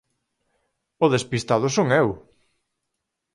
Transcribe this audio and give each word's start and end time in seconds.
¡O 1.03 1.05
despistado 1.15 1.67
son 1.77 1.87
eu! 2.01 2.07